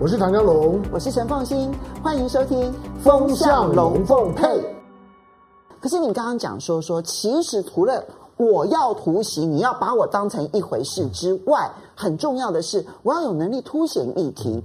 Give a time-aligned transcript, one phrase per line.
[0.00, 4.46] 我是唐江龙，我是陈凤欣，欢迎收听《风向龙凤配》。
[5.80, 8.04] 可是你刚刚讲说说，其实除了
[8.36, 14.62] 我要突袭，你要把我当成一回事之外，很重要的是我要有能力凸显议题，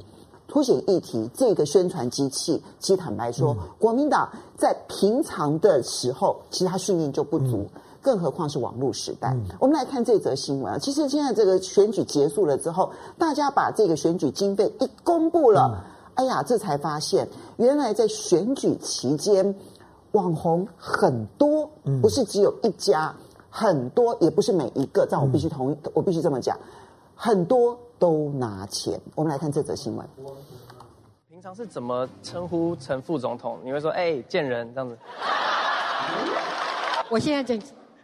[0.47, 2.62] 凸显议题这个宣传机器。
[2.78, 7.68] 其实坦白说，嗯、国民党在平常的时候，其实他训练就不足。
[7.74, 9.29] 嗯更何况是网络时代。
[9.33, 15.79] 嗯、我们来看这则新闻啊，其实现在这个选举结束了之后，大家把这个选举经费一公布了，嗯、
[16.16, 19.55] 哎呀，这才发现原来在选举期间，
[20.12, 21.70] 网红很多，
[22.02, 23.16] 不是只有一家，
[23.50, 26.60] 很多也不是每一个，但我必须同意，嗯、我必须这么讲，
[27.16, 28.99] 很多都拿钱。
[29.16, 30.05] 我们来看这则新闻。
[31.30, 33.60] 平常是怎么称呼陈副总统？
[33.63, 34.98] 你会说，哎，贱人这样子？
[37.10, 37.58] 我现在正。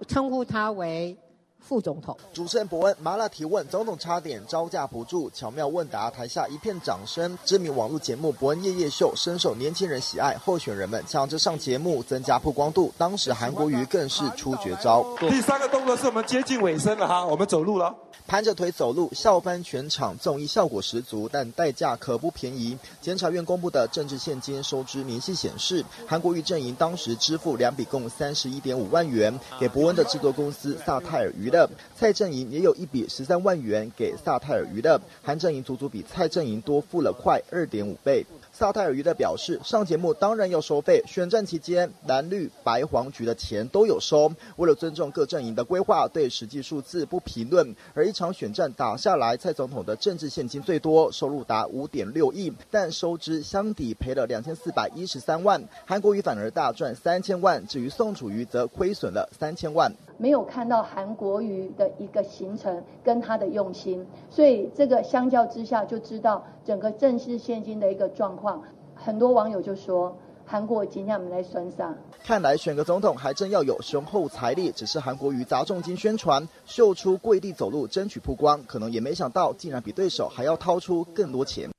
[0.07, 1.17] 称呼他为
[1.59, 2.17] 副总统。
[2.33, 7.37] 主持人伯恩麻辣提问，总统差点招架不住，巧妙问答，台下一片掌声。
[7.43, 12.91] 知名网络节目《伯恩夜夜秀》深受年轻人喜爱，候选人们抢着上节目，增加曝光度。
[12.97, 15.05] 当时韩国瑜更是出绝招。
[15.19, 17.93] 第三个动作是我们接近尾声了哈，我们走路了。
[18.29, 22.77] 盘着腿走路，笑翻全场，综艺效果十足，但代价可不便宜。
[23.01, 38.23] 检察院公布的政治现金收支明细显示，韩国瑜阵营当时支付两笔共三十一点五万元给博恩的制作公司萨泰尔娱乐，蔡阵营也有一笔十三万元给萨泰尔娱乐，韩阵营足足比蔡阵营多付了快二点五倍。
[38.59, 41.01] 萨泰尔娱乐表示，上节目当然要收费。
[41.07, 44.29] 选战期间，蓝绿白黄局的钱都有收。
[44.57, 47.73] 为了尊重各阵营的规划，对实际数字不评论。
[47.93, 55.63] 而一场选战打下来，蔡总统的政治现金最多，收入达五点六亿，但收支相抵赔了两千四百一十三万。
[55.85, 59.89] 韩国瑜反而大赚三千万，至于宋楚瑜则亏损了三千万。
[60.19, 68.61] 没有看到韩国瑜的一个行程跟他的用心，所以这个相较之下就知道整个政治现金的一个状况。
[68.93, 70.13] 很多网友就说
[70.45, 71.95] 韩国今天我们来算账。
[72.21, 81.69] 看来选个总统还真要有雄厚财力，只是韩国瑜砸重金宣传，秀出跪地走路争取曝光，可能也没想到竟然比对手还要掏出更多钱。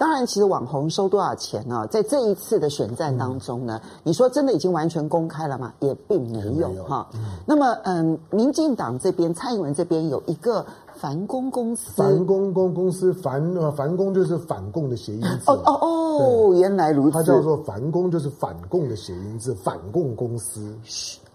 [0.00, 1.86] 当然，其实网红收多少钱呢？
[1.88, 5.74] 在这一次的选战当中呢，嗯、你说真的已经完全公开了吗？
[5.80, 7.06] 也并没有哈。
[7.12, 15.50] 嗯、那么，嗯，民进党这边，蔡英文这边有一个反攻公司，反攻公公司，反呃反攻就是反共的谐音字。
[15.50, 17.18] 哦哦哦，对原来如此。
[17.18, 20.74] 它叫做反攻，就是反共的谐音字，反共公司。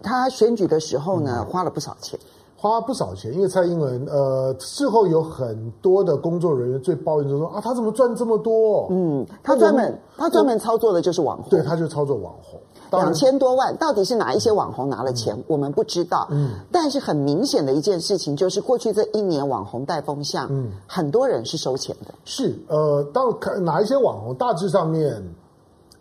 [0.02, 2.18] 他选举的时候呢，嗯、花了不少钱。
[2.58, 8.88] 花不少钱，因为蔡英文，呃，事后有很多的工作人员最抱怨就说啊，他怎么赚这么多？
[8.90, 12.58] 嗯，他专门他专门操作的就是网红，对，他就操作网红，
[12.98, 16.26] 两千多万，到底是哪一些网红拿了钱，嗯、我们不知道。
[16.30, 22.14] 嗯，但是很明显的一件事情就是，过去这一年网红带风向，嗯，很多人是收钱的。
[22.24, 25.22] 是，呃，当看哪一些网红，大致上面。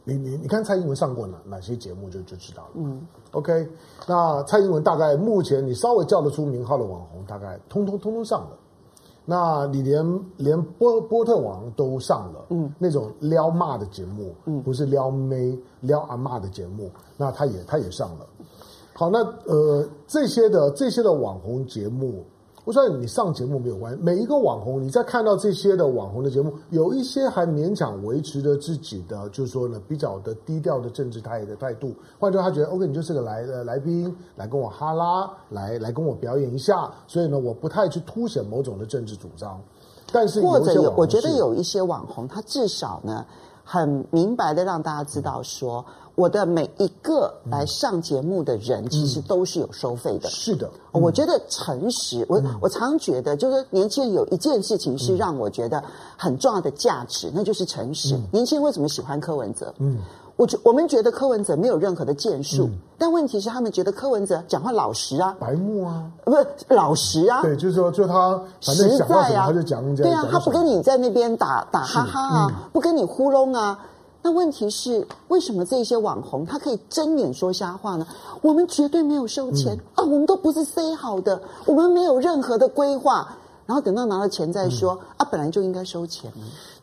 [0.08, 2.70] 你你你看蔡英文上过哪哪些节目就就知道了。
[2.76, 3.02] 嗯
[3.32, 3.68] ，OK，
[4.08, 8.58] 那蔡英文大概目前你稍微叫得出名号的网红，大概通通通通上了。
[9.26, 18.28] 那你连连波波特王都上了，嗯，那种撩骂的节目，嗯，不是撩妹撩阿骂的节目，那他也他也上了。
[18.94, 22.24] 好，那呃这些的这些的网红节目。
[22.66, 31.94] 我说你上节目没有关系，每一个网红，你在看到这些的网红的节目，有一些还勉强维持着自己的，就是说呢，比较的低调的政治态的态度。
[32.18, 36.92] 换句话说，他觉得 OK，你就是个来的来宾，来跟我哈拉，来来跟我表演一下。
[37.06, 39.62] 所以呢，我不太去凸显某种的政治主张。
[40.12, 43.24] 但是或者有，我觉得有一些网红，他至少呢，
[43.66, 45.84] 很明白的让大家知道说。
[46.16, 50.30] 我的每一个来上节目的人，其实都是有收费的。
[50.30, 55.84] 是的，我觉得诚实，我我常觉得，就是年轻人有一件事情是让我觉得
[56.16, 58.18] 很重要的价值，那就是诚实。
[58.32, 59.74] 年轻人为什么喜欢柯文哲？
[59.80, 59.98] 嗯，
[60.38, 67.42] 我觉我们觉得柯文哲没有任何的建树，但问题是他们觉得柯文哲讲话老实啊，白目啊，不是老实啊。
[67.42, 73.80] 对，就是说，就他实在啊，他就讲对啊，他不跟你在那边打打哈哈啊，不跟你糊弄啊。
[74.22, 78.06] 那问题是，为什么这些网红他可以睁眼说瞎话呢？
[78.42, 86.30] 我们绝对没有收钱、嗯、啊，我们都不是 say 好的，我们没有任何的规划，然后等到拿了钱再说、嗯、啊，本来就应该收钱。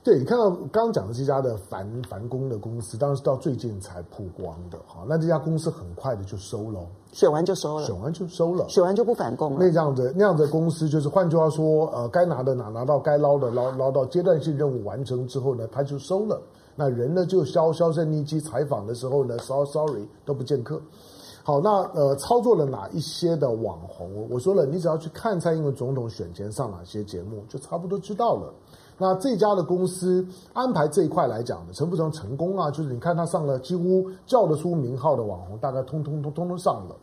[0.05, 5.05] 对，你看到刚刚讲的这家的反反攻的公司，当然是到最近才曝光的哈。
[5.07, 6.81] 那这家公司很快的就收了，
[7.13, 9.59] 选完就收了，选完就收了，选完就不反攻了。
[9.61, 16.43] 那这样子那样子的公司，就是换句话说，呃，该拿的拿拿到，该捞的捞捞到，阶段性任务完成之后呢，他就收了。
[16.75, 20.83] 那人呢就销销声匿迹，采访的时候呢，sorry sorry 都不见客。
[21.45, 24.27] 好，那呃操作了哪一些的网红？
[24.29, 28.53] 我说了，你只要去看蔡英文总统选前上哪些节目，就差不多知道了。
[29.03, 32.71] 那这家的公司安排这一块来讲呢，成不成成功啊？
[32.71, 36.95] 就是你看他上了几乎叫得出名号的网红，大概通通通通通上了。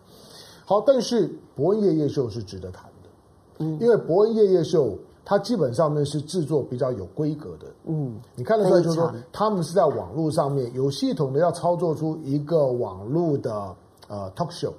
[0.66, 3.10] 好，但是博恩夜夜秀是值得谈的，
[3.58, 13.76] 嗯，因为博恩夜夜秀它基本上面是制作比较有规格的，嗯，你看得出来就是说他们是在网络上面有系统的要操作出一个网络的
[14.08, 14.72] 呃 talk show。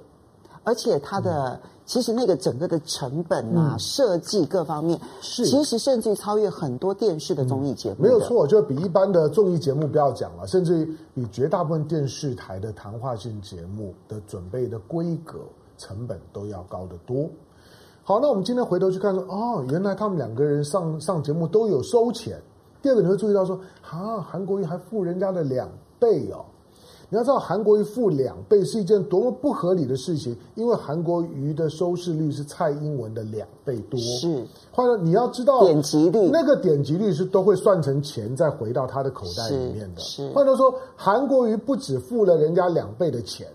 [0.63, 8.03] 而且它的、嗯、其实那个整个的成本啊、嗯、设计各方面，是其实甚至于超越很多电视的综艺节目、嗯。
[8.03, 15.39] 没有错，就比一般的综艺节目不要讲了，甚至于比绝大部分电视台的谈话性节目的准备的规格
[15.77, 17.29] 成本都要高得多。
[18.03, 22.41] 好，那我们今天回头去看说，哦，原来他们两个人上上节目都有收钱。
[22.81, 26.45] 第二个你会注意到说，啊，韩国瑜还付人家的两倍哦。
[27.11, 33.99] 你要知道，韩国瑜付两倍是一件多么不合理的事情，因为韩国瑜的收视率是蔡英文的两倍多。
[33.99, 39.99] 是，或者你要知道，点击率那个点击率是都会算成钱再回到他的口袋里面的。
[39.99, 43.45] 是，换句话说，韩国瑜不止付了人家两倍的钱，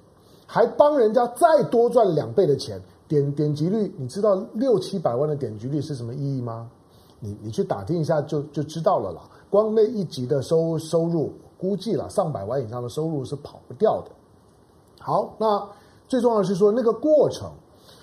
[0.45, 2.79] 还帮人家再多赚两倍的钱。
[3.09, 6.69] 点点击率，你知道六七百万的点击率是什么意义吗？
[7.21, 9.23] 你你去打听一下就就知道了啦。
[9.51, 11.33] 光那一集的收收入。
[11.59, 14.11] 估计了上百万以上的收入是跑不掉的。
[15.01, 15.67] 好，那
[16.07, 17.51] 最重要的是说那个过程，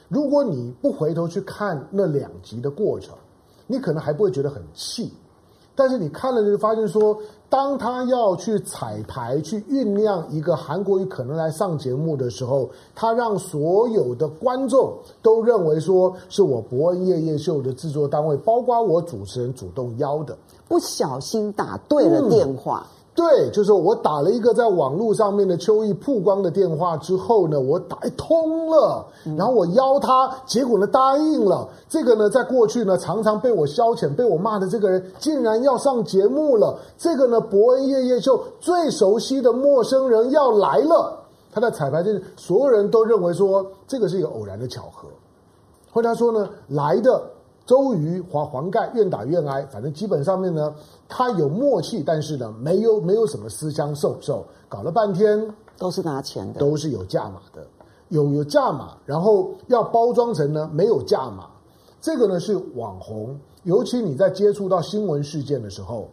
[0.10, 3.16] 如果你不回头去看那两集的过程，
[3.68, 5.14] 你可能还不会觉得很气。
[5.76, 7.18] 但是你看了就发现说，
[7.50, 20.38] 当他要去彩排、去酝酿一个韩国瑜可能来上节目的时候，他让所有的观众都认为说是我伯恩夜夜秀的制作单位，包括我主持人主动邀的，
[20.68, 22.86] 不小心打对了电话。
[22.88, 29.06] 嗯对，就是我打了一个在网络上面的邱毅曝光的电话之后呢，我打通了，
[29.38, 31.70] 然后我邀他，结果呢答应了。
[31.88, 36.76] 这个呢，在过去呢常常被我消遣、被我骂的这个人，竟然要上节目了。
[36.98, 41.20] 这个呢，伯恩夜夜秀最熟悉的陌生人要来了。
[41.52, 45.08] 他在彩排就是所有人都认为说这个是一个偶然的巧合。
[45.92, 47.22] 或者他说呢，来的。
[47.66, 50.76] 周瑜、黄黄盖愿打愿挨，反正基本上面呢，
[51.08, 57.66] 他有默契，但是呢，没有没有什么私相授受，搞了半天都是拿钱的，都是有价码的，
[58.10, 61.48] 有有价码，然后要包装成呢没有价码，
[62.02, 66.10] 这个呢是网红，尤其你在接触到新闻事件的时候，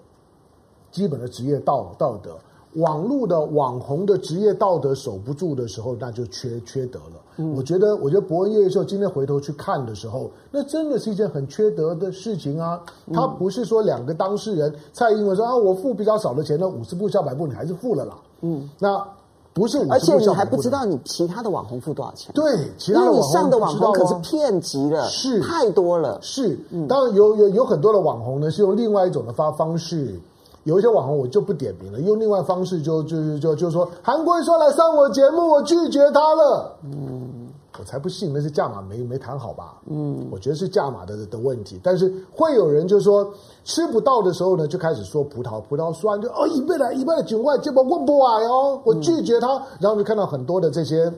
[0.93, 2.39] 基本的职业道道德。
[2.75, 7.21] 网络的网红的职业道德守不住的时候，那就缺缺德了。
[7.37, 12.81] 嗯、我觉得，我觉得博恩夜夜秀今天回头去看的时候，那真的是一件很缺德的事情啊！
[13.13, 18.17] 他不是说两个当事人，蔡英文说啊，我付比较少的钱，那五十步笑百步你还是付了啦。
[18.43, 19.05] 嗯，那
[19.53, 22.33] 不是五十步，而且你还不知道你其他的网红付多少钱？
[22.35, 22.45] 对，
[22.79, 26.21] 其他的网红你上的网红可是遍及了，是太多了。
[26.23, 26.57] 是，
[26.89, 30.21] 当然有有有很多的网红呢，是用另外一种的发方式。
[30.65, 36.77] 有一些网红我就不点名了，用另外方式就就就就说韩国瑜说来上我节目，我拒绝他了。
[36.85, 37.49] 嗯，
[37.79, 39.79] 我才不信那是价码没没谈好吧？
[39.87, 41.81] 嗯，我觉得是价码的的问题。
[41.83, 43.33] 但是会有人就说
[43.65, 49.55] 吃不到的时候呢，就开始说葡萄葡萄酸，就哦一倍来一倍的九块，结果问不完哦，我拒绝他。
[49.55, 51.11] 嗯、然后就看到很多的这些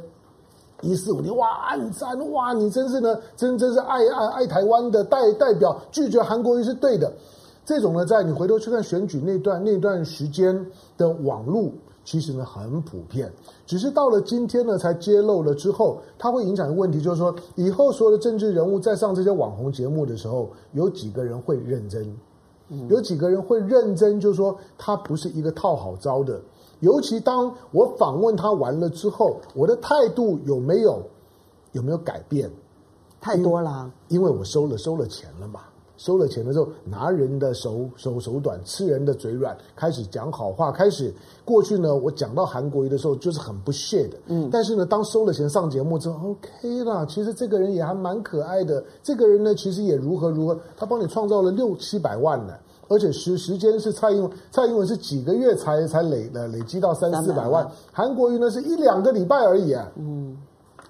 [0.83, 7.13] 一四五零哇暗赞哇，你真是呢，真真是爱爱爱台湾的代代表，拒绝韩国瑜是对的。
[7.65, 11.73] 这种呢，在你回头去看选举那段那段时间的网路，
[12.05, 13.33] 其实呢很普遍，
[13.65, 22.13] 只是到了今天呢才揭露了之后，它会影响的问题就是说，以后所有的政治人物在上这些网红节目的时候，有几个人会认真？
[22.89, 24.19] 有几个人会认真？
[24.19, 26.41] 就是说，他不是一个套好招的。
[26.81, 31.01] 尤其当我访问他完了之后，我的态度有没有
[31.73, 32.51] 有没有改变？
[33.21, 35.61] 太多了，因为我收了收了钱了嘛。
[36.03, 41.95] 收了钱的时候，拿人的手手手短，吃人的嘴软，开始讲好话，开始过去呢。
[41.95, 44.19] 我讲到韩国瑜的时候，就是很不屑的。
[44.27, 47.07] 嗯，但是呢，当收了钱上节目之后，OK 啦。
[47.07, 48.83] 其实这个人也还蛮可爱的。
[49.01, 52.55] 这个人呢，其实也如何如何，他帮你创造了六七百万呢。
[52.89, 59.89] 而且时时间是蔡英文，蔡英文是几个月才才累呃累积到三四百万，韩国瑜呢是一两个礼拜而已啊。
[59.95, 60.37] 嗯，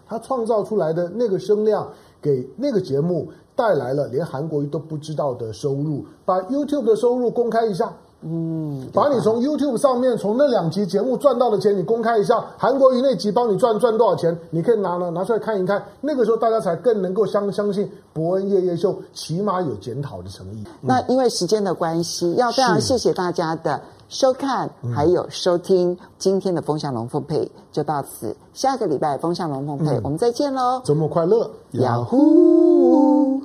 [0.06, 1.86] 他创造出来的那个声量，
[2.22, 3.28] 给那个节目。
[3.54, 7.92] 带来了连韩国瑜都不知道的收入，把 YouTube 的收入公开一下，
[8.24, 20.62] 嗯，把你从 YouTube 上面从那两集节目赚到的钱你公开一下，韩国瑜那集帮你赚赚多少钱，你可以拿拿拿出来看一看，那个时候大家才更能够相相信伯恩夜夜秀起码有检讨的诚意。
[20.82, 33.42] 嗯、那因为时间的关系，要非常谢谢大家的收看还有收听，今天的风向龙凤配就到此，下个礼拜风向龙凤配、嗯、我们再见喽，周末快乐，呀呼。